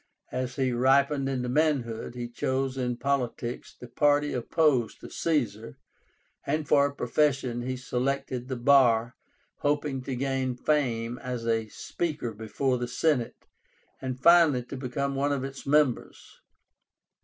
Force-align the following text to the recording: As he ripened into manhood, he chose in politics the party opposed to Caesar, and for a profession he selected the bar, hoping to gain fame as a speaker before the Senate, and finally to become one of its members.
As 0.31 0.55
he 0.55 0.71
ripened 0.71 1.29
into 1.29 1.47
manhood, 1.47 2.15
he 2.15 2.27
chose 2.27 2.75
in 2.75 2.97
politics 2.97 3.75
the 3.79 3.87
party 3.87 4.33
opposed 4.33 4.99
to 5.01 5.11
Caesar, 5.11 5.77
and 6.43 6.67
for 6.67 6.87
a 6.87 6.95
profession 6.95 7.61
he 7.61 7.77
selected 7.77 8.47
the 8.47 8.55
bar, 8.55 9.13
hoping 9.57 10.01
to 10.05 10.15
gain 10.15 10.55
fame 10.55 11.19
as 11.19 11.45
a 11.45 11.67
speaker 11.69 12.33
before 12.33 12.79
the 12.79 12.87
Senate, 12.87 13.45
and 14.01 14.19
finally 14.19 14.63
to 14.63 14.75
become 14.75 15.13
one 15.13 15.31
of 15.31 15.43
its 15.43 15.67
members. 15.67 16.41